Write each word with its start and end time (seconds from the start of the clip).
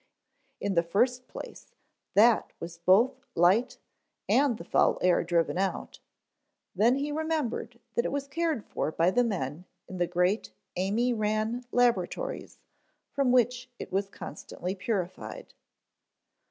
In 0.59 0.73
the 0.73 0.81
first 0.81 1.27
place, 1.27 1.75
that 2.15 2.53
was 2.59 2.79
both 2.79 3.23
light 3.35 3.77
and 4.27 4.57
the 4.57 4.63
foul 4.63 4.97
air 4.99 5.23
driven 5.23 5.59
out, 5.59 5.99
then 6.73 6.95
he 6.95 7.11
remembered 7.11 7.79
that 7.93 8.05
it 8.05 8.11
was 8.11 8.27
cared 8.27 8.65
for 8.65 8.91
by 8.91 9.11
the 9.11 9.23
men 9.23 9.65
in 9.87 9.97
the 9.97 10.07
great 10.07 10.53
Amy 10.75 11.13
Ran 11.13 11.65
Laboratories 11.71 12.63
from 13.11 13.31
which 13.31 13.69
it 13.77 13.91
was 13.91 14.09
constantly 14.09 14.73
purified. 14.73 15.53